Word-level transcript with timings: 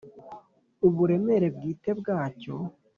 uburemere 0.87 1.47
bwite 1.55 1.89
bwacyo 1.99 2.55